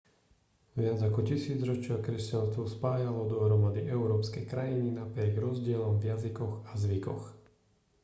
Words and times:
viac 0.79 0.97
ako 1.07 1.19
tisícročia 1.29 2.01
kresťanstvo 2.07 2.61
spájalo 2.75 3.21
dohromady 3.33 3.81
európske 3.95 4.39
krajiny 4.51 4.87
napriek 5.01 5.33
rozdielom 5.45 5.93
v 6.01 6.07
jazykoch 6.11 6.55
a 6.73 6.73
zvykoch 6.83 7.25